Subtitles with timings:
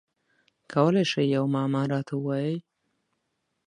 [0.71, 2.57] کولای شی یوه معما راته ووایی؟